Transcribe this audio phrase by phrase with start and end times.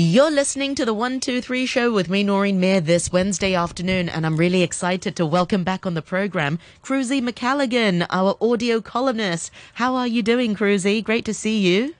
[0.00, 4.36] You're listening to the 123 show with me, Noreen Mayer, this Wednesday afternoon, and I'm
[4.36, 9.50] really excited to welcome back on the program Cruzy McCalligan, our audio columnist.
[9.74, 11.02] How are you doing, Cruzy?
[11.02, 11.96] Great to see you.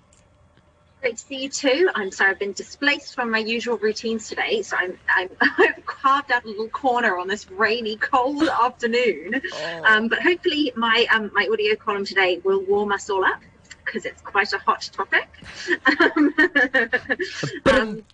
[1.00, 1.90] Great to see you too.
[1.96, 6.30] I'm sorry, I've been displaced from my usual routines today, so I'm, I'm I've carved
[6.30, 9.42] out a little corner on this rainy, cold afternoon.
[9.52, 9.82] Oh.
[9.84, 13.40] Um, but hopefully, my um, my audio column today will warm us all up
[13.88, 15.28] because it's quite a hot topic.
[15.98, 16.34] Um,
[17.72, 18.04] um,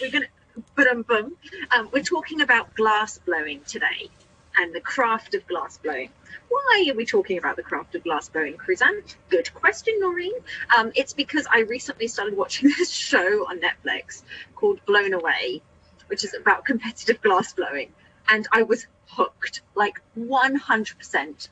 [0.00, 1.32] we, are going to,
[1.76, 4.08] um, we're talking about glass blowing today
[4.56, 6.08] and the craft of glass blowing.
[6.48, 9.02] Why are we talking about the craft of glass blowing, Cruzan?
[9.28, 10.32] Good question, Noreen.
[10.76, 14.22] Um, it's because I recently started watching this show on Netflix
[14.54, 15.60] called Blown Away,
[16.06, 17.92] which is about competitive glass blowing.
[18.28, 21.48] And I was hooked, like 100%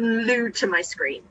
[0.00, 1.22] glued to my screen.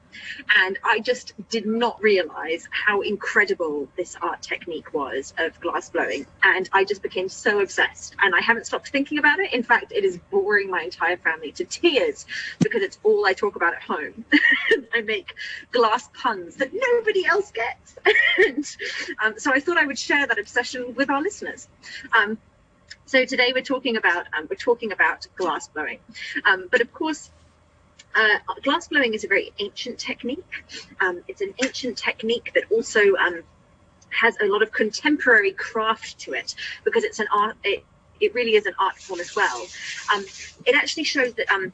[0.56, 6.28] And I just did not realize how incredible this art technique was of glass blowing.
[6.44, 8.16] And I just became so obsessed.
[8.22, 9.54] And I haven't stopped thinking about it.
[9.54, 12.28] In fact, it is boring my entire family to tears
[12.60, 14.24] because it's all I talk about at home.
[14.94, 15.34] I make
[15.72, 17.96] glass puns that nobody else gets.
[18.38, 18.78] and
[19.24, 21.68] um, so I thought I would share that obsession with our listeners.
[22.16, 22.38] Um,
[23.08, 25.98] so today we're talking about um, we're talking about glass blowing,
[26.46, 27.32] um, but of course
[28.16, 30.64] uh, glass blowing is a very ancient technique.
[31.00, 33.42] Um, it's an ancient technique that also um,
[34.10, 37.56] has a lot of contemporary craft to it because it's an art.
[37.64, 37.84] It,
[38.20, 39.66] it really is an art form as well.
[40.14, 40.26] Um,
[40.66, 41.72] it actually shows that um,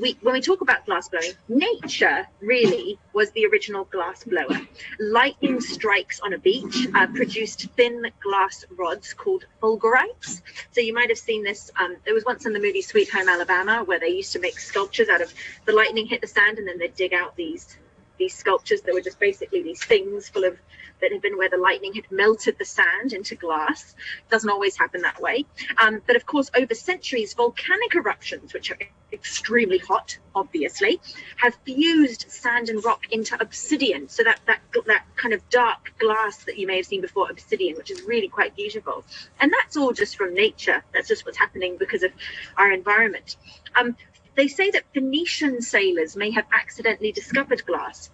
[0.00, 4.60] we, when we talk about glass blowing, nature really was the original glass blower.
[4.98, 10.40] Lightning strikes on a beach uh, produced thin glass rods called fulgurites.
[10.72, 11.70] So you might have seen this.
[11.78, 15.08] Um, was once in the movie Sweet Home Alabama where they used to make sculptures
[15.08, 15.32] out of
[15.64, 17.76] the lightning hit the sand and then they'd dig out these
[18.20, 20.56] these sculptures that were just basically these things full of
[21.00, 23.94] that had been where the lightning had melted the sand into glass.
[24.30, 25.46] Doesn't always happen that way.
[25.78, 28.76] Um, but of course, over centuries, volcanic eruptions, which are
[29.12, 31.00] extremely hot, obviously,
[31.36, 34.08] have fused sand and rock into obsidian.
[34.08, 37.76] So that that that kind of dark glass that you may have seen before, obsidian,
[37.76, 39.04] which is really quite beautiful.
[39.40, 40.84] And that's all just from nature.
[40.92, 42.12] That's just what's happening because of
[42.56, 43.36] our environment.
[43.74, 43.96] Um,
[44.40, 48.08] they say that Phoenician sailors may have accidentally discovered glass.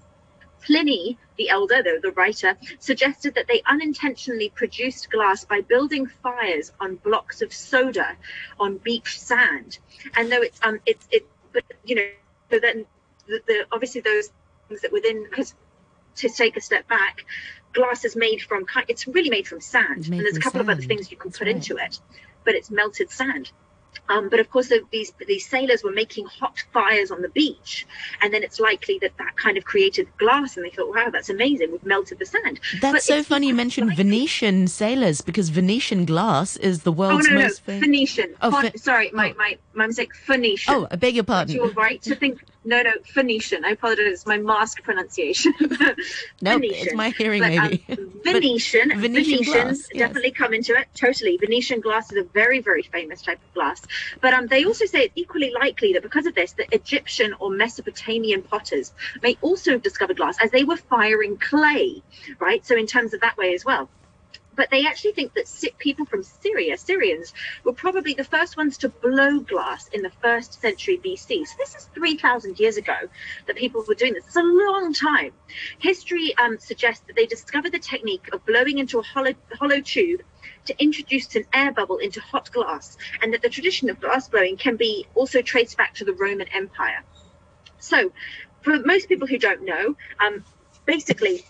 [0.60, 6.72] Pliny the elder, though the writer, suggested that they unintentionally produced glass by building fires
[6.80, 8.16] on blocks of soda
[8.58, 9.78] on beach sand.
[10.16, 12.08] And though it's um it's it but you know
[12.50, 12.86] so then
[13.28, 14.32] the, the obviously those
[14.68, 15.54] things that within because
[16.16, 17.24] to take a step back,
[17.72, 20.70] glass is made from it's really made from sand, made and there's a couple sand.
[20.70, 21.54] of other things you can That's put right.
[21.54, 22.00] into it,
[22.44, 23.52] but it's melted sand.
[24.08, 27.86] Um, but of course, these these sailors were making hot fires on the beach,
[28.22, 31.28] and then it's likely that that kind of created glass, and they thought, "Wow, that's
[31.28, 31.72] amazing!
[31.72, 33.48] We've melted the sand." That's but so funny.
[33.48, 34.04] You mentioned likely.
[34.04, 37.66] Venetian sailors because Venetian glass is the world's oh, no, most.
[37.66, 38.34] No, Venetian.
[38.42, 39.34] Oh, sorry, my, oh.
[39.36, 40.14] my my mistake.
[40.14, 40.74] Phoenician.
[40.74, 41.54] Oh, I beg your pardon.
[41.54, 43.64] You're right to think no, no, Phoenician.
[43.64, 44.06] I apologize.
[44.06, 45.54] It's my mask pronunciation.
[46.42, 47.84] no, it's my hearing but, maybe.
[47.88, 48.88] Um, Venetian.
[48.88, 50.36] Venetian Venetians glass, definitely yes.
[50.36, 50.88] come into it.
[50.94, 51.36] Totally.
[51.36, 53.80] Venetian glass is a very, very famous type of glass.
[54.20, 57.50] But um, they also say it's equally likely that because of this, that Egyptian or
[57.50, 62.02] Mesopotamian potters may also have discovered glass as they were firing clay,
[62.40, 62.66] right?
[62.66, 63.88] So in terms of that way as well
[64.56, 65.46] but they actually think that
[65.78, 67.32] people from Syria, Syrians,
[67.64, 71.46] were probably the first ones to blow glass in the first century BC.
[71.46, 72.96] So this is 3,000 years ago
[73.46, 74.26] that people were doing this.
[74.26, 75.32] It's a long time.
[75.78, 80.22] History um, suggests that they discovered the technique of blowing into a hollow, hollow tube
[80.66, 84.56] to introduce an air bubble into hot glass, and that the tradition of glass blowing
[84.56, 87.04] can be also traced back to the Roman Empire.
[87.78, 88.12] So,
[88.62, 90.44] for most people who don't know, um,
[90.86, 91.44] basically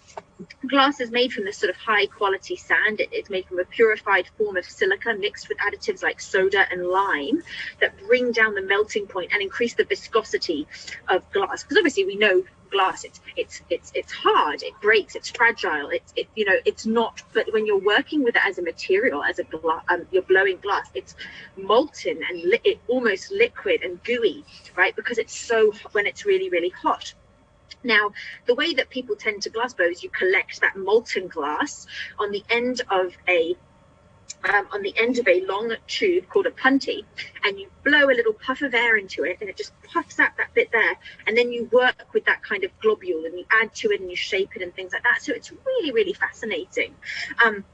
[0.68, 3.00] glass is made from this sort of high quality sand.
[3.00, 6.86] It, it's made from a purified form of silica mixed with additives like soda and
[6.86, 7.42] lime
[7.80, 10.66] that bring down the melting point and increase the viscosity
[11.08, 11.62] of glass.
[11.62, 16.12] Because obviously we know glass it's it's it's it's hard it breaks it's fragile it's
[16.16, 19.38] it you know it's not but when you're working with it as a material as
[19.38, 21.14] a glass um, you're blowing glass it's
[21.56, 24.44] molten and li- it almost liquid and gooey
[24.74, 27.14] right because it's so when it's really really hot
[27.86, 28.12] now,
[28.46, 31.86] the way that people tend to glass blow is you collect that molten glass
[32.18, 33.56] on the end of a
[34.44, 37.04] um, on the end of a long tube called a punty,
[37.44, 40.36] and you blow a little puff of air into it, and it just puffs out
[40.36, 40.96] that bit there.
[41.26, 44.10] And then you work with that kind of globule, and you add to it, and
[44.10, 45.22] you shape it, and things like that.
[45.22, 46.94] So it's really, really fascinating.
[47.44, 47.64] Um,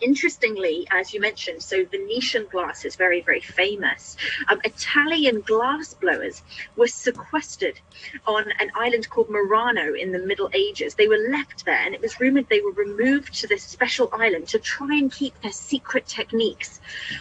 [0.00, 4.16] interestingly, as you mentioned, so Venetian glass is very, very famous.
[4.48, 6.42] Um, Italian glass blowers
[6.76, 7.80] were sequestered
[8.26, 10.94] on an island called Murano in the Middle Ages.
[10.94, 14.48] They were left there, and it was rumored they were removed to this special island
[14.48, 16.80] to try and keep their secret techniques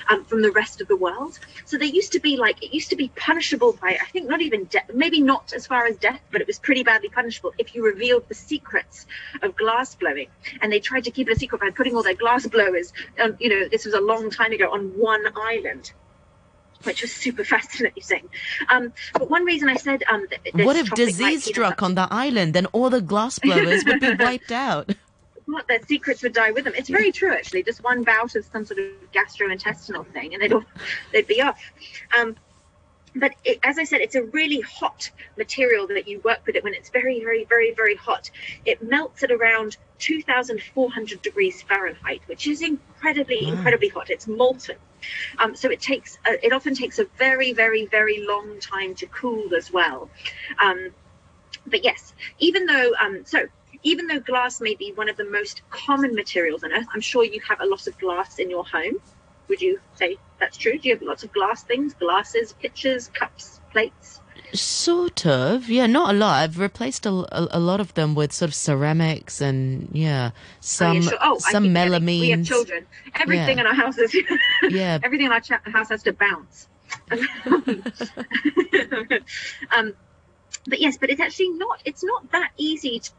[0.09, 1.39] um, from the rest of the world.
[1.65, 4.41] So they used to be like, it used to be punishable by, I think, not
[4.41, 7.73] even death, maybe not as far as death, but it was pretty badly punishable if
[7.73, 9.05] you revealed the secrets
[9.41, 10.27] of glass blowing.
[10.61, 12.93] And they tried to keep it a secret by putting all their glass blowers blowers,
[13.21, 15.91] um, you know, this was a long time ago on one island
[16.83, 18.29] which was super fascinating.
[18.69, 22.67] Um, but one reason I said um, what if disease struck on the island, then
[22.67, 24.93] all the glass blowers would be wiped out.
[25.45, 26.73] What their secrets would die with them.
[26.75, 27.63] It's very true, actually.
[27.63, 30.63] Just one bout of some sort of gastrointestinal thing, and they'd all,
[31.11, 31.59] they'd be off.
[32.17, 32.35] Um,
[33.15, 36.63] but it, as I said, it's a really hot material that you work with it
[36.63, 38.29] when it's very, very, very, very hot.
[38.65, 43.53] It melts at around 2,400 degrees Fahrenheit, which is incredibly, wow.
[43.53, 44.09] incredibly hot.
[44.09, 44.75] It's molten.
[45.37, 49.05] Um, so it takes, a, it often takes a very, very, very long time to
[49.07, 50.09] cool as well.
[50.59, 50.89] Um,
[51.65, 53.47] but yes, even though, um, so
[53.83, 57.23] even though glass may be one of the most common materials on earth, I'm sure
[57.23, 58.99] you have a lot of glass in your home.
[59.47, 60.77] Would you say that's true?
[60.77, 64.21] Do you have lots of glass things, glasses, pitchers, cups, plates?
[64.53, 66.43] Sort of, yeah, not a lot.
[66.43, 70.97] I've replaced a, a, a lot of them with sort of ceramics and yeah, some
[70.97, 71.17] oh, yeah, sure.
[71.21, 72.21] oh, some melamine.
[72.21, 72.85] We have children.
[73.15, 73.63] Everything yeah.
[73.63, 74.15] in our house is
[74.69, 74.99] yeah.
[75.03, 76.69] Everything in our house has to bounce.
[79.71, 79.93] um,
[80.67, 81.81] but yes, but it's actually not.
[81.85, 83.11] It's not that easy to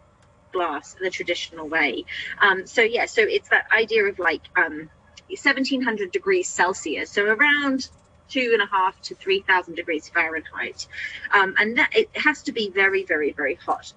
[0.53, 2.05] glass the traditional way.
[2.41, 4.89] Um, so yeah, so it's that idea of like um,
[5.29, 7.89] 1700 degrees Celsius, so around
[8.29, 10.87] two and a half to 3000 degrees Fahrenheit.
[11.33, 13.93] Um, and that it has to be very, very, very hot.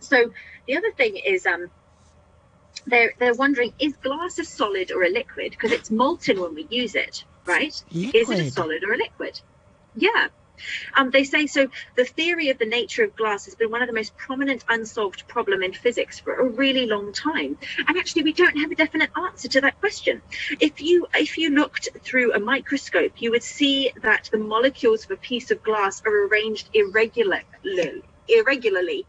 [0.00, 0.32] So
[0.66, 1.70] the other thing is um,
[2.86, 5.52] they're, they're wondering is glass a solid or a liquid?
[5.52, 7.82] Because it's molten when we use it, right?
[7.92, 8.14] Liquid.
[8.14, 9.40] Is it a solid or a liquid?
[9.96, 10.28] Yeah.
[10.94, 11.68] Um, they say so.
[11.96, 15.26] The theory of the nature of glass has been one of the most prominent unsolved
[15.28, 19.10] problem in physics for a really long time, and actually we don't have a definite
[19.16, 20.22] answer to that question.
[20.60, 25.10] If you if you looked through a microscope, you would see that the molecules of
[25.12, 27.44] a piece of glass are arranged irregularly,
[28.28, 29.06] irregularly,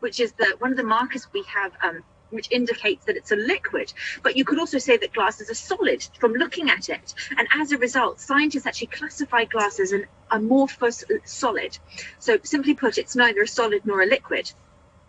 [0.00, 1.72] which is the one of the markers we have.
[1.82, 3.92] Um, which indicates that it's a liquid.
[4.22, 7.14] But you could also say that glass is a solid from looking at it.
[7.36, 11.78] And as a result, scientists actually classify glass as an amorphous solid.
[12.18, 14.50] So simply put, it's neither a solid nor a liquid.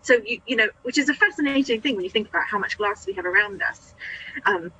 [0.01, 2.77] So you you know, which is a fascinating thing when you think about how much
[2.77, 3.93] glass we have around us.
[4.45, 4.71] Um,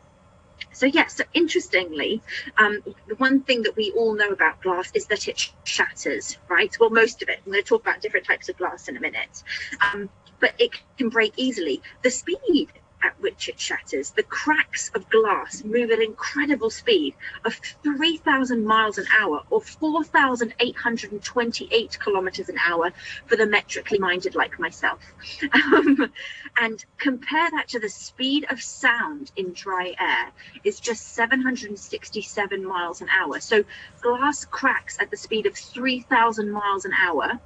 [0.74, 2.22] so yes, so interestingly,
[2.58, 6.75] um, the one thing that we all know about glass is that it shatters, right?
[6.80, 7.42] Well, most of it.
[7.46, 9.44] I'm going to talk about different types of glass in a minute.
[9.81, 10.10] Um,
[10.40, 11.81] but it can break easily.
[12.02, 12.68] The speed
[13.04, 17.14] at which it shatters, the cracks of glass move at incredible speed
[17.46, 22.92] of 3,000 miles an hour or 4,828 kilometers an hour
[23.28, 25.00] for the metrically minded like myself.
[25.74, 26.12] Um,
[26.58, 30.32] and compare that to the speed of sound in dry air
[30.64, 33.40] is just 767 miles an hour.
[33.40, 33.64] So
[34.02, 37.40] glass cracks at the speed of 3,000 miles an hour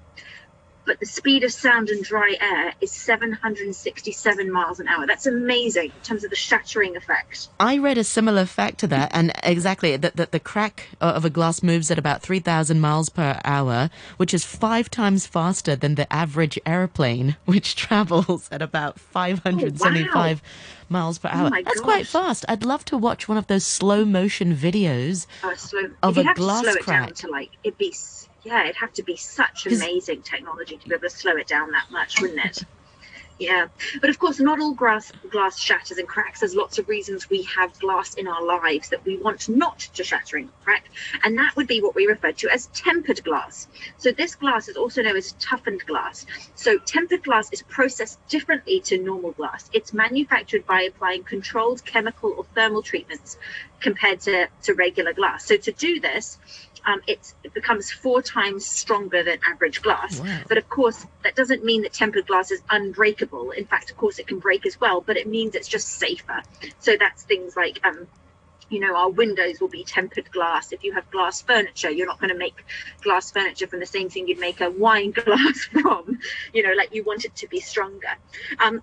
[0.88, 5.06] but the speed of sound and dry air is 767 miles an hour.
[5.06, 7.50] That's amazing in terms of the shattering effect.
[7.60, 11.30] I read a similar fact to that, and exactly that the, the crack of a
[11.30, 16.12] glass moves at about 3,000 miles per hour, which is five times faster than the
[16.12, 20.40] average airplane, which travels at about 575 oh, wow.
[20.88, 21.48] miles per oh hour.
[21.48, 21.84] Oh That's gosh.
[21.84, 22.46] quite fast.
[22.48, 25.90] I'd love to watch one of those slow motion videos oh, slow.
[26.02, 27.08] of a glass crack.
[27.08, 27.94] Down to like be
[28.48, 31.72] yeah, it'd have to be such amazing technology to be able to slow it down
[31.72, 32.64] that much, wouldn't it?
[33.40, 33.68] Yeah,
[34.02, 36.40] but of course, not all glass glass shatters and cracks.
[36.40, 40.04] There's lots of reasons we have glass in our lives that we want not to
[40.04, 40.86] shatter and crack,
[41.24, 43.68] and that would be what we refer to as tempered glass.
[44.00, 46.26] So this glass is also known as toughened glass.
[46.56, 49.70] So tempered glass is processed differently to normal glass.
[49.72, 53.38] It's manufactured by applying controlled chemical or thermal treatments
[53.80, 55.46] compared to, to regular glass.
[55.46, 56.40] So to do this,
[56.86, 60.20] um, it becomes four times stronger than average glass.
[60.20, 60.40] Wow.
[60.48, 63.52] But of course, that doesn't mean that tempered glass is unbreakable.
[63.52, 66.42] In fact, of course, it can break as well, but it means it's just safer.
[66.80, 67.86] So that's things like.
[67.86, 68.08] Um,
[68.70, 70.74] you know, our windows will be tempered glass.
[70.74, 72.66] If you have glass furniture, you're not going to make
[73.02, 76.20] glass furniture from the same thing you'd make a wine glass from.
[76.54, 78.18] You know, like you want it to be stronger.
[78.60, 78.82] Um,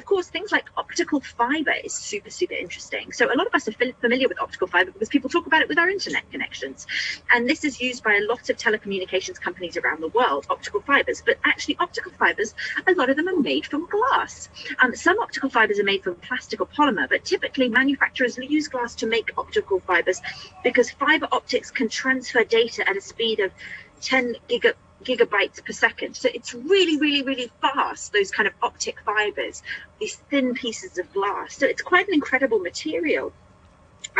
[0.00, 3.12] of course, things like optical fiber is super, super interesting.
[3.12, 5.68] So a lot of us are familiar with optical fiber because people talk about it
[5.68, 6.86] with our internet connections.
[7.30, 11.22] And this is used by a lot of telecommunications companies around the world, optical fibers.
[11.24, 12.54] But actually, optical fibers,
[12.86, 14.48] a lot of them are made from glass.
[14.80, 18.94] Um, some optical fibers are made from plastic or polymer, but typically manufacturers use glass
[18.96, 20.22] to make optical fibers
[20.64, 23.52] because fiber optics can transfer data at a speed of
[24.00, 24.72] 10 giga,
[25.04, 26.16] gigabytes per second.
[26.16, 29.62] So it's really, really, really fast, those kind of optic fibers,
[29.98, 31.56] these thin pieces of glass.
[31.56, 33.32] So it's quite an incredible material.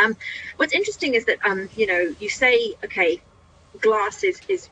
[0.01, 0.15] Um,
[0.57, 3.21] what's interesting is that, um, you know, you say, okay,
[3.79, 4.69] glass is, is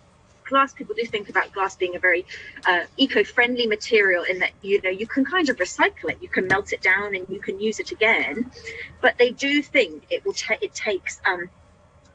[0.49, 2.25] glass people do think about glass being a very
[2.65, 6.47] uh, eco-friendly material in that you know you can kind of recycle it you can
[6.47, 8.49] melt it down and you can use it again
[8.99, 11.47] but they do think it will take it takes um,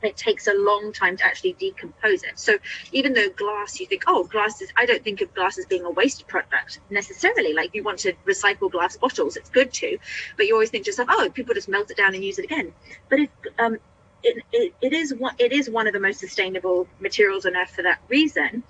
[0.06, 2.38] it takes a long time to actually decompose it.
[2.38, 2.58] So
[2.92, 5.84] even though glass, you think, oh, glass is, I don't think of glass as being
[5.84, 7.52] a waste product necessarily.
[7.52, 9.98] Like you want to recycle glass bottles, it's good to,
[10.36, 12.44] but you always think to yourself, oh, people just melt it down and use it
[12.44, 12.72] again.
[13.08, 13.78] But if, um,
[14.22, 17.70] it, it, it is one, it is one of the most sustainable materials on earth
[17.70, 18.62] for that reason.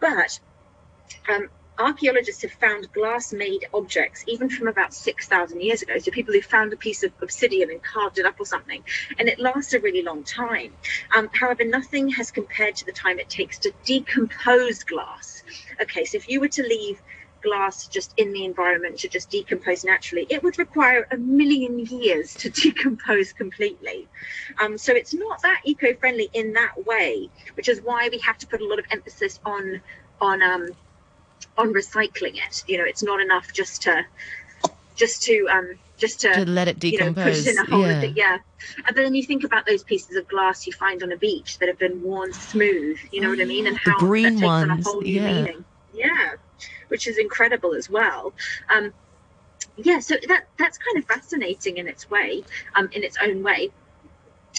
[0.00, 0.40] But
[1.28, 5.98] um, archaeologists have found glass made objects even from about 6,000 years ago.
[5.98, 8.82] So people who found a piece of obsidian and carved it up or something,
[9.18, 10.72] and it lasts a really long time.
[11.16, 15.42] Um, however, nothing has compared to the time it takes to decompose glass.
[15.80, 17.00] Okay, so if you were to leave
[17.42, 22.34] glass just in the environment to just decompose naturally, it would require a million years
[22.34, 24.08] to decompose completely.
[24.60, 28.46] Um, so it's not that eco-friendly in that way, which is why we have to
[28.46, 29.80] put a lot of emphasis on
[30.20, 30.68] on um,
[31.58, 32.64] on recycling it.
[32.66, 34.06] You know, it's not enough just to
[34.94, 37.44] just to um just to, to let it decompose.
[37.46, 38.08] You know, put it in a hole.
[38.08, 38.12] Yeah.
[38.14, 38.38] yeah.
[38.86, 41.68] And then you think about those pieces of glass you find on a beach that
[41.68, 42.98] have been worn smooth.
[43.12, 43.66] You know what I mean?
[43.66, 44.70] And how the green that ones.
[44.70, 45.32] on a whole new yeah.
[45.32, 45.64] meaning.
[45.92, 46.34] Yeah,
[46.88, 48.32] which is incredible as well.
[48.70, 48.92] Um,
[49.76, 52.44] yeah, so that that's kind of fascinating in its way,
[52.76, 53.70] um, in its own way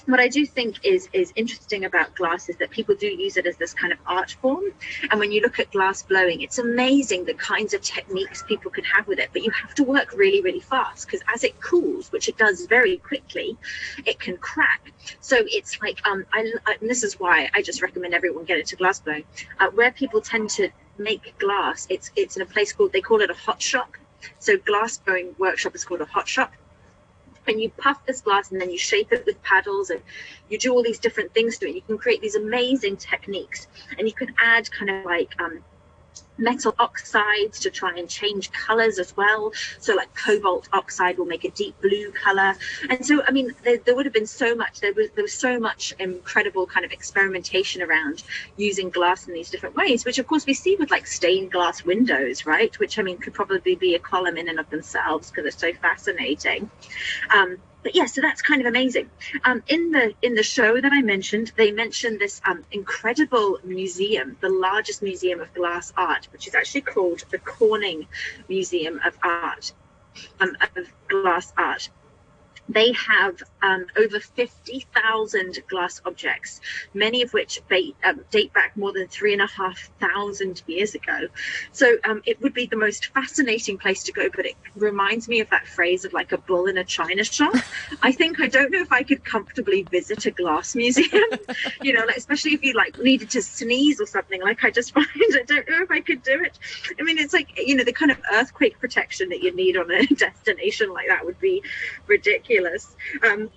[0.06, 3.46] what I do think is is interesting about glass is that people do use it
[3.46, 4.66] as this kind of art form.
[5.10, 8.84] And when you look at glass blowing, it's amazing the kinds of techniques people can
[8.84, 9.30] have with it.
[9.34, 12.66] But you have to work really, really fast because as it cools, which it does
[12.66, 13.58] very quickly,
[14.06, 14.92] it can crack.
[15.20, 18.76] So it's like um, I, I this is why I just recommend everyone get into
[18.76, 19.24] glass blowing.
[19.60, 23.22] Uh, where people tend to make glass, it's it's in a place called they call
[23.22, 23.96] it a hot shop.
[24.40, 26.52] So glass blowing workshop is called a hot shop
[27.50, 30.02] and you puff this glass and then you shape it with paddles and
[30.50, 31.76] you do all these different things to it.
[31.76, 35.60] You can create these amazing techniques and you can add kind of like um,
[36.40, 39.52] metal oxides to try and change colors as well.
[39.80, 42.56] So like cobalt oxide will make a deep blue color.
[42.90, 45.34] And so, I mean, there, there would have been so much, there was, there was
[45.34, 48.24] so much incredible kind of experimentation around
[48.58, 51.84] using glass in these different ways, which of course we see with like stained glass
[51.84, 52.78] windows, right?
[52.80, 55.74] Which I mean, could probably be a column in and of themselves because it's so
[55.74, 56.70] fascinating.
[57.34, 57.58] Um,
[57.90, 59.10] but yeah, so that's kind of amazing.
[59.44, 64.38] Um, in the in the show that I mentioned, they mentioned this um, incredible museum,
[64.42, 68.06] the largest museum of glass art, which is actually called the Corning
[68.48, 69.74] Museum of Art,
[70.40, 71.90] um, of glass art
[72.72, 76.62] they have um, over 50,000 glass objects,
[76.94, 77.62] many of which
[78.04, 81.28] um, date back more than three and a half thousand years ago.
[81.72, 85.40] So um, it would be the most fascinating place to go, but it reminds me
[85.40, 87.54] of that phrase of like a bull in a china shop.
[88.02, 91.24] I think I don't know if I could comfortably visit a glass museum,
[91.82, 94.42] you know, like, especially if you like needed to sneeze or something.
[94.42, 96.58] Like I just find I don't know if I could do it.
[97.00, 99.92] I mean, it's like you know the kind of earthquake protection that you need on
[99.92, 101.62] a destination like that would be
[102.08, 102.96] ridiculous ridiculous.
[103.24, 103.49] Um,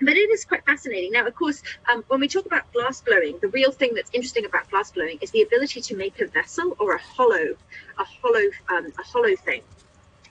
[0.00, 1.12] but it is quite fascinating.
[1.12, 4.44] Now, of course, um, when we talk about glass blowing, the real thing that's interesting
[4.44, 7.56] about glass blowing is the ability to make a vessel or a hollow,
[7.98, 9.62] a hollow, um, a hollow thing.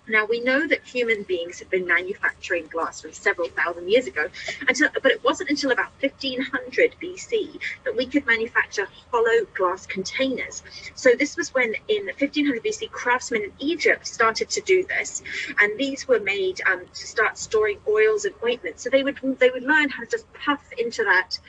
[0.09, 4.27] Now we know that human beings have been manufacturing glass from several thousand years ago,
[4.67, 10.63] until, but it wasn't until about 1500 BC that we could manufacture hollow glass containers.
[10.95, 15.21] So this was when in 1500 BC craftsmen in Egypt started to do this,
[15.59, 18.83] and these were made um, to start storing oils and ointments.
[18.83, 21.39] So they would they would learn how to just puff into that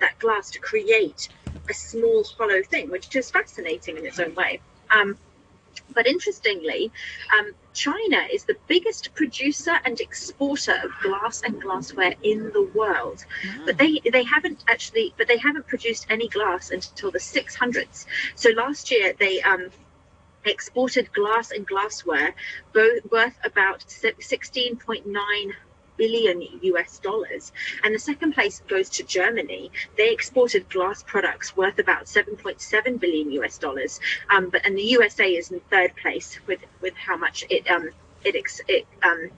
[0.00, 1.28] that glass to create
[1.68, 4.60] a small hollow thing, which is fascinating in its own way.
[4.90, 5.16] Um,
[5.94, 6.90] but interestingly,
[7.38, 13.24] um, China is the biggest producer and exporter of glass and glassware in the world.
[13.64, 18.06] But they they haven't actually, but they haven't produced any glass until the 600s.
[18.34, 19.70] So last year they um,
[20.44, 22.34] exported glass and glassware
[22.72, 25.52] both worth about 16.9
[26.00, 27.52] billion US dollars.
[27.84, 29.70] And the second place goes to Germany.
[29.98, 34.00] They exported glass products worth about 7.7 billion US dollars.
[34.30, 37.90] Um, but and the USA is in third place with with how much it um,
[38.24, 38.34] it,
[38.66, 39.30] it um,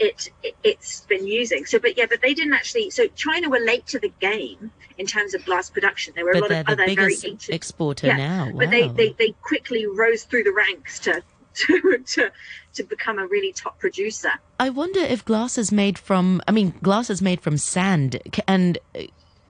[0.00, 0.30] it,
[0.64, 1.66] it has been using.
[1.66, 2.90] So, but yeah, but they didn't actually.
[2.90, 6.14] So China were late to the game in terms of glass production.
[6.16, 8.46] There were but a lot of other very ancient exporter yeah, now.
[8.46, 8.58] Wow.
[8.58, 11.22] But they, they they quickly rose through the ranks to
[11.54, 12.30] to to
[12.74, 14.30] to become a really top producer.
[14.58, 16.42] I wonder if glass is made from.
[16.46, 18.78] I mean, glass is made from sand, and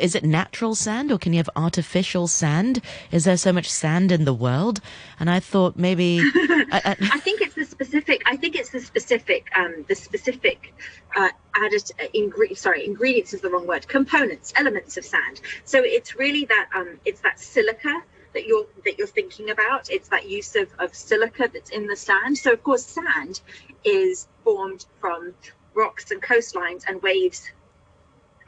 [0.01, 2.81] is it natural sand or can you have artificial sand?
[3.13, 4.81] Is there so much sand in the world?
[5.21, 6.21] And I thought maybe.
[6.73, 8.23] I, I, I, think it's the specific.
[8.27, 9.49] I think it's the specific.
[9.55, 10.75] Um, the specific
[11.15, 12.55] uh, added uh.
[12.55, 13.87] Sorry, ingredients is the wrong word.
[13.87, 15.41] Components, elements of sand.
[15.65, 16.69] So it's really that.
[16.75, 18.03] Um, it's that silica
[18.33, 19.91] that you're that you're thinking about.
[19.91, 22.39] It's that use of, of silica that's in the sand.
[22.39, 23.41] So of course, sand
[23.85, 25.35] is formed from
[25.75, 27.51] rocks and coastlines and waves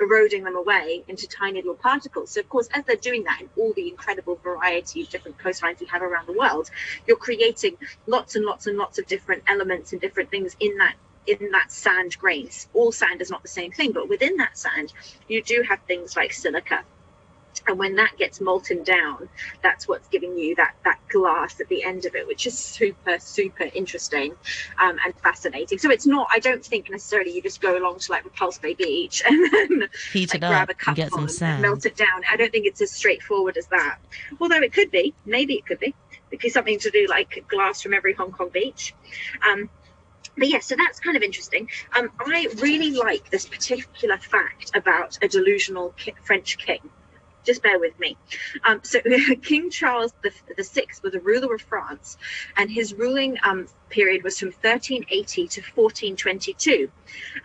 [0.00, 2.30] eroding them away into tiny little particles.
[2.30, 5.80] So, of course, as they're doing that in all the incredible variety of different coastlines
[5.80, 6.70] we have around the world,
[7.06, 10.94] you're creating lots and lots and lots of different elements and different things in that
[11.26, 12.68] in that sand grains.
[12.74, 14.92] All sand is not the same thing, but within that sand,
[15.28, 16.82] you do have things like silica
[17.66, 19.28] and when that gets molten down
[19.62, 23.18] that's what's giving you that that glass at the end of it which is super
[23.18, 24.34] super interesting
[24.80, 25.78] um, and fascinating.
[25.78, 28.74] So it's not i don't think necessarily you just go along to like repulse bay
[28.74, 31.96] beach and then heat like, it grab a cup and get some sand melt it
[31.96, 32.22] down.
[32.30, 33.98] I don't think it's as straightforward as that.
[34.40, 35.94] Although it could be maybe it could be
[36.30, 38.94] it could be something to do like glass from every hong kong beach.
[39.48, 39.70] Um,
[40.36, 41.68] but yeah, so that's kind of interesting.
[41.96, 46.80] Um, I really like this particular fact about a delusional French king
[47.44, 48.16] just bear with me.
[48.64, 49.00] Um, so
[49.42, 52.16] King Charles the, the Sixth was a ruler of France,
[52.56, 56.90] and his ruling um, period was from 1380 to 1422.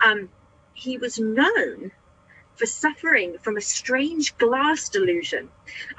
[0.03, 0.29] Um,
[0.73, 1.91] he was known
[2.57, 5.49] for suffering from a strange glass delusion.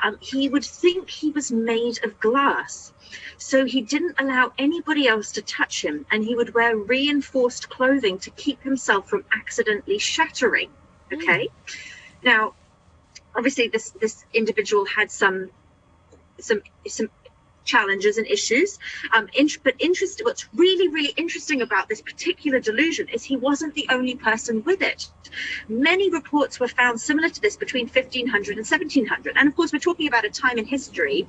[0.02, 2.92] Um, he would think he was made of glass.
[3.38, 8.18] So he didn't allow anybody else to touch him, and he would wear reinforced clothing
[8.18, 10.70] to keep himself from accidentally shattering.
[11.12, 11.46] Okay.
[11.46, 11.76] Mm.
[12.22, 12.54] Now,
[13.38, 15.50] obviously this this individual had some
[16.40, 17.08] some some
[17.64, 18.78] challenges and issues.
[19.14, 19.28] Um,
[19.62, 24.14] but interest, what's really, really interesting about this particular delusion is he wasn't the only
[24.14, 25.08] person with it.
[25.68, 29.36] Many reports were found similar to this between 1500 and 1700.
[29.36, 31.26] And of course, we're talking about a time in history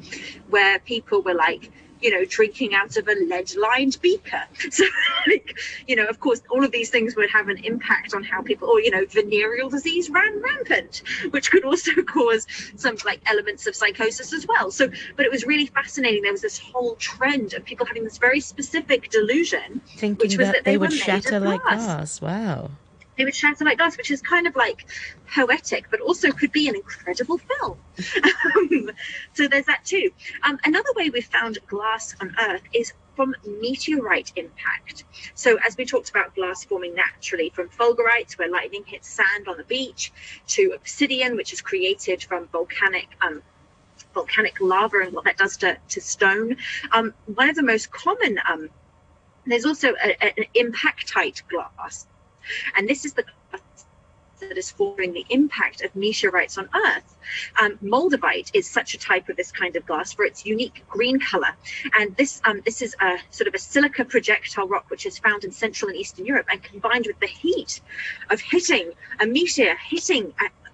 [0.50, 1.70] where people were like,
[2.02, 4.44] you know, drinking out of a lead lined beaker.
[4.72, 4.86] So,
[5.28, 8.42] like, you know, of course, all of these things would have an impact on how
[8.42, 11.02] people, or, you know, venereal disease ran rampant,
[11.32, 14.70] which could also cause some like elements of psychosis as well.
[14.70, 16.22] So, but it was really fascinating.
[16.22, 20.48] There was this whole trend of people having this very specific delusion, Thinking which was
[20.48, 22.22] that, that they, they would shatter like glass.
[22.22, 22.70] Wow
[23.20, 24.86] they would shatter like glass, which is kind of like
[25.36, 27.78] poetic, but also could be an incredible film.
[28.24, 28.92] um,
[29.34, 30.10] so there's that too.
[30.42, 35.04] Um, another way we've found glass on Earth is from meteorite impact.
[35.36, 39.58] So as we talked about glass forming naturally from fulgurites, where lightning hits sand on
[39.58, 40.14] the beach,
[40.48, 43.42] to obsidian, which is created from volcanic um,
[44.14, 46.56] volcanic lava and what that does to, to stone.
[46.94, 48.70] Um, one of the most common um,
[49.46, 52.08] there's also an impactite glass
[52.76, 53.24] and this is the
[54.40, 57.16] that is forming the impact of meteorites on Earth.
[57.62, 61.20] Um, moldavite is such a type of this kind of glass for its unique green
[61.20, 61.56] color.
[61.98, 65.44] And this um, this is a sort of a silica projectile rock which is found
[65.44, 67.82] in Central and Eastern Europe and combined with the heat
[68.30, 70.34] of hitting a meteor hitting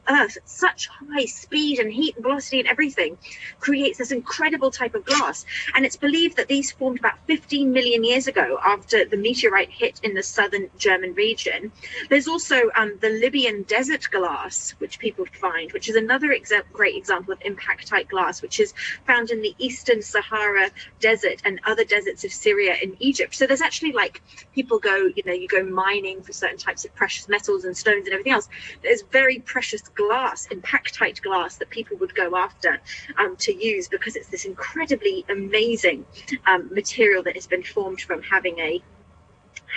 [0.09, 3.17] Earth at such high speed and heat and velocity and everything
[3.59, 5.45] creates this incredible type of glass.
[5.73, 9.99] And it's believed that these formed about 15 million years ago after the meteorite hit
[10.03, 11.71] in the southern German region.
[12.09, 16.95] There's also um, the Libyan desert glass, which people find, which is another exa- great
[16.95, 18.73] example of impactite glass, which is
[19.05, 23.35] found in the eastern Sahara desert and other deserts of Syria and Egypt.
[23.35, 24.21] So there's actually like
[24.53, 28.05] people go, you know, you go mining for certain types of precious metals and stones
[28.05, 28.49] and everything else.
[28.83, 32.79] There's very precious glass, impactite glass that people would go after
[33.17, 36.05] um, to use because it's this incredibly amazing
[36.45, 38.81] um, material that has been formed from having a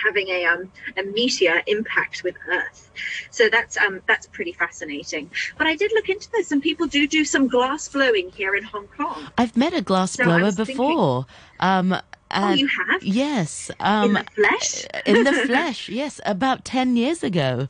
[0.03, 2.91] having a um, a meteor impact with Earth.
[3.31, 5.29] So that's um that's pretty fascinating.
[5.57, 8.63] But I did look into this, and people do do some glass blowing here in
[8.63, 9.27] Hong Kong.
[9.37, 11.25] I've met a glass so blower before.
[11.25, 11.25] Thinking,
[11.59, 11.95] um,
[12.31, 13.03] oh, you have?
[13.03, 13.71] Yes.
[13.79, 14.85] Um, in the flesh?
[15.05, 16.21] in the flesh, yes.
[16.25, 17.67] About 10 years ago.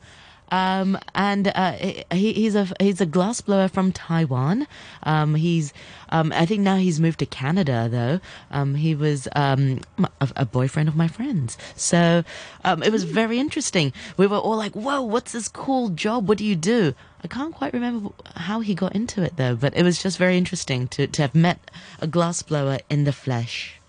[0.50, 1.72] Um, and uh,
[2.12, 4.66] he, he's a he's a glassblower from Taiwan.
[5.04, 5.72] Um, he's
[6.08, 8.20] um, I think now he's moved to Canada though.
[8.50, 9.80] Um, he was um,
[10.20, 12.24] a, a, boyfriend of my friend's, so
[12.64, 13.92] um, it was very interesting.
[14.16, 16.28] We were all like, "Whoa, what's this cool job?
[16.28, 19.76] What do you do?" I can't quite remember how he got into it though, but
[19.76, 23.79] it was just very interesting to, to have met a glassblower in the flesh.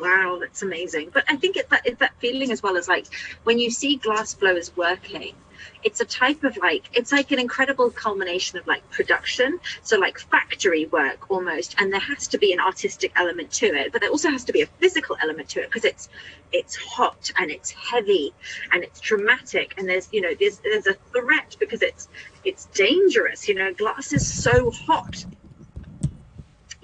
[0.00, 1.10] Wow, that's amazing.
[1.12, 3.06] But I think that, that feeling as well as like
[3.44, 5.34] when you see glass blowers working,
[5.82, 9.60] it's a type of like it's like an incredible culmination of like production.
[9.82, 13.92] So like factory work almost and there has to be an artistic element to it
[13.92, 16.08] but there also has to be a physical element to it because it's
[16.52, 18.32] it's hot and it's heavy
[18.72, 22.08] and it's dramatic and there's you know there's there's a threat because it's
[22.44, 23.72] it's dangerous you know.
[23.74, 25.24] Glass is so hot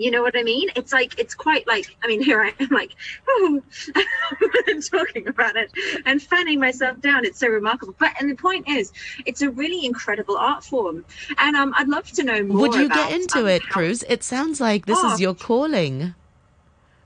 [0.00, 0.70] you know what I mean?
[0.76, 2.92] It's like it's quite like I mean here I am like
[3.28, 3.62] oh
[4.68, 5.70] I'm talking about it
[6.06, 7.24] and fanning myself down.
[7.24, 7.94] It's so remarkable.
[7.98, 8.92] But and the point is,
[9.26, 11.04] it's a really incredible art form,
[11.38, 12.62] and um, I'd love to know more.
[12.62, 14.02] Would you about, get into um, it, how- Cruz?
[14.08, 15.12] It sounds like this Oh.
[15.14, 16.14] is your calling.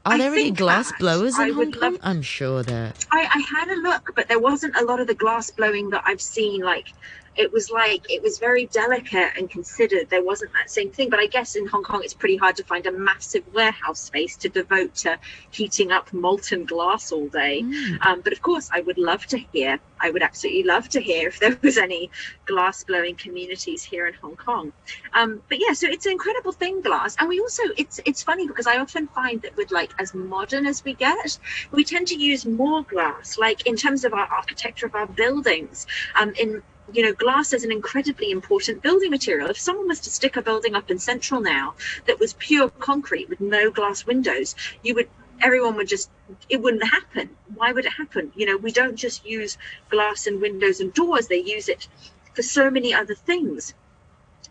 [0.07, 1.81] Are there any glass blowers I in Hong Kong?
[1.93, 2.93] love- I'm sure there.
[3.11, 6.03] I, I had a look, but there wasn't a lot of the glass blowing that
[6.05, 6.61] I've seen.
[6.61, 6.89] Like,
[7.37, 10.09] it was like it was very delicate and considered.
[10.11, 11.11] There wasn't that same thing.
[11.11, 14.37] But I guess in Hong Kong, it's pretty hard to find a massive warehouse space
[14.39, 15.19] to devote to
[15.51, 17.63] heating up molten glass all day.
[17.63, 18.07] Mm.
[18.07, 19.81] Um, but of course, I would love to hear.
[20.01, 22.11] I would absolutely love to hear if there was any
[22.47, 24.73] glass blowing communities here in Hong Kong.
[25.15, 27.17] Um, but yeah, so it's an incredible thing, glass.
[27.19, 30.67] And we also, it's it's funny because I often find that with like as modern
[30.67, 31.39] as we get,
[31.73, 33.39] we tend to use more glass.
[33.39, 37.65] Like in terms of our architecture of our buildings, um, in you know, glass is
[37.65, 39.49] an incredibly important building material.
[39.49, 41.75] If someone was to stick a building up in Central now
[42.07, 45.09] that was pure concrete with no glass windows, you would
[45.43, 46.11] everyone would just
[46.49, 47.31] it wouldn't happen.
[47.55, 48.33] Why would it happen?
[48.37, 49.57] You know we don't just use
[49.91, 51.89] glass and windows and doors they use it
[52.35, 53.75] for so many other things.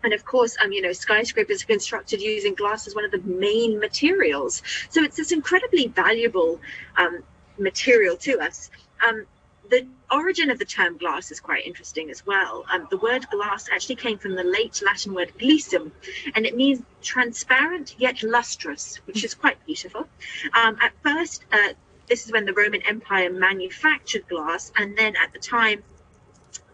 [0.02, 3.22] And of course um you know skyscrapers are constructed using glass as one of the
[3.22, 4.62] main materials.
[4.90, 6.60] So it's this incredibly valuable
[6.96, 7.22] um,
[7.58, 8.70] material to us.
[9.06, 9.26] Um,
[9.70, 12.64] the origin of the term glass is quite interesting as well.
[12.70, 15.90] Um, the word glass actually came from the late Latin word glycum,
[16.34, 20.06] and it means transparent yet lustrous, which is quite beautiful.
[20.54, 21.70] Um, at first, uh,
[22.08, 25.82] this is when the Roman Empire manufactured glass, and then at the time,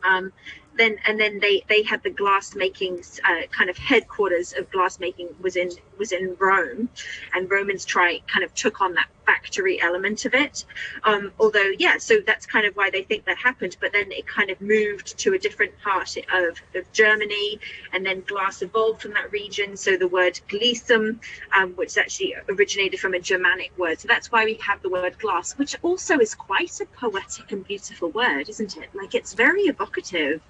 [0.02, 0.32] um,
[0.76, 4.98] then and then they they had the glass making uh, kind of headquarters of glass
[4.98, 5.70] making was in
[6.00, 6.88] was in Rome,
[7.32, 10.64] and Romans try kind of took on that factory element of it.
[11.04, 13.76] Um, although yeah, so that's kind of why they think that happened.
[13.80, 17.60] But then it kind of moved to a different part of, of Germany,
[17.92, 19.76] and then glass evolved from that region.
[19.76, 21.20] So the word glycum,
[21.56, 25.18] um, which actually originated from a Germanic word, so that's why we have the word
[25.18, 28.88] glass, which also is quite a poetic and beautiful word, isn't it?
[28.94, 30.40] Like it's very evocative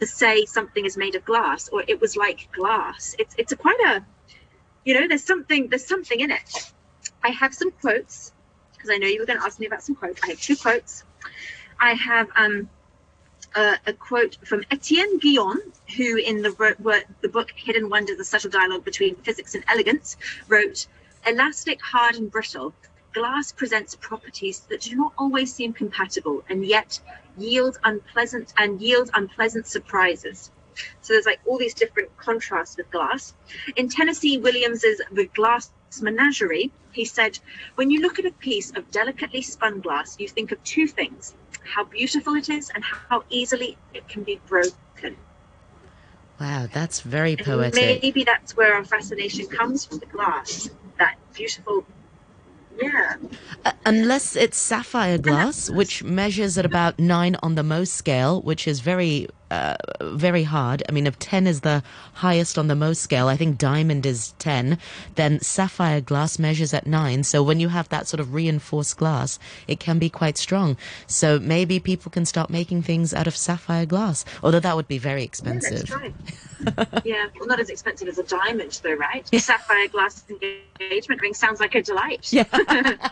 [0.00, 3.14] to say something is made of glass or it was like glass.
[3.18, 4.04] It's it's a quite a
[4.84, 6.72] you know there's something there's something in it.
[7.22, 8.32] I have some quotes
[8.72, 10.20] because i know you were going to ask me about some quotes.
[10.24, 11.04] I have two quotes.
[11.78, 12.68] I have um
[13.54, 15.58] a, a quote from Etienne Guyon,
[15.96, 19.64] who in the, ro- wo- the book Hidden Wonders, a subtle dialogue between physics and
[19.68, 20.16] elegance,
[20.48, 20.86] wrote,
[21.26, 22.72] Elastic, hard, and brittle,
[23.12, 27.00] glass presents properties that do not always seem compatible and yet
[27.36, 30.50] yield unpleasant and yield unpleasant surprises.
[31.00, 33.34] So there's like all these different contrasts with glass.
[33.76, 35.70] In Tennessee Williams's The Glass
[36.00, 37.38] Menagerie, he said,
[37.74, 41.34] when you look at a piece of delicately spun glass, you think of two things
[41.62, 45.16] how beautiful it is and how easily it can be broken.
[46.40, 48.02] Wow, that's very And poetic.
[48.02, 51.84] maybe that's where our fascination comes from the glass, that beautiful,
[52.80, 53.16] yeah.
[53.64, 58.66] Uh, unless it's sapphire glass, which measures at about nine on the Mohs scale, which
[58.66, 60.82] is very, uh, very hard.
[60.88, 61.82] I mean, if 10 is the
[62.14, 64.78] highest on the Mohs scale, I think diamond is 10,
[65.16, 67.22] then sapphire glass measures at nine.
[67.22, 69.38] So when you have that sort of reinforced glass,
[69.68, 70.76] it can be quite strong.
[71.06, 74.98] So maybe people can start making things out of sapphire glass, although that would be
[74.98, 75.86] very expensive.
[75.86, 76.12] try.
[77.04, 79.28] yeah, well, not as expensive as a diamond, though, right?
[79.32, 80.24] A sapphire glass
[80.80, 82.32] engagement ring sounds like a delight.
[82.32, 82.44] Yeah.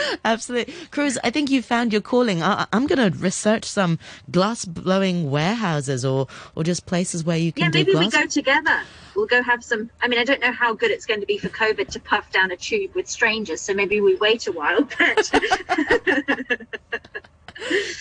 [0.24, 0.74] Absolutely.
[0.90, 2.42] Cruz, I think you found your calling.
[2.42, 3.98] I, I'm going to research some
[4.30, 8.26] glass blowing warehouses or, or just places where you can Yeah, do maybe we go
[8.26, 8.80] together.
[9.14, 9.90] We'll go have some.
[10.00, 12.30] I mean, I don't know how good it's going to be for COVID to puff
[12.32, 14.88] down a tube with strangers, so maybe we wait a while.
[14.98, 15.30] But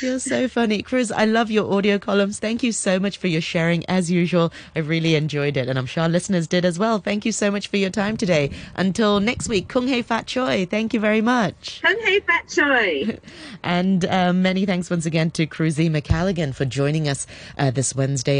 [0.01, 0.81] You're so funny.
[0.81, 2.39] Cruz, I love your audio columns.
[2.39, 3.85] Thank you so much for your sharing.
[3.87, 5.67] As usual, I really enjoyed it.
[5.67, 6.99] And I'm sure our listeners did as well.
[6.99, 8.51] Thank you so much for your time today.
[8.75, 10.65] Until next week, Kung Hei Fat Choi.
[10.65, 11.81] Thank you very much.
[11.81, 13.19] Kung Hei Fat Choi.
[13.63, 17.27] And uh, many thanks once again to Cruzy McCalligan for joining us
[17.59, 18.21] uh, this Wednesday